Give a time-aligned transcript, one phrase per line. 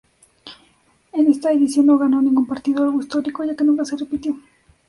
[1.13, 4.35] En esta edición no ganó ningún partido, algo histórico, ya que nunca se repitió.